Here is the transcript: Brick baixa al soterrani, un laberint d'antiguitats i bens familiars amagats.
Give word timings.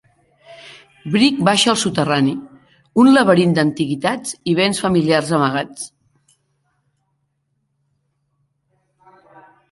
Brick 1.15 1.41
baixa 1.47 1.67
al 1.73 1.75
soterrani, 1.81 2.31
un 3.03 3.09
laberint 3.17 3.53
d'antiguitats 3.57 4.33
i 4.53 4.55
bens 4.61 4.79
familiars 4.85 5.33
amagats. 5.37 5.85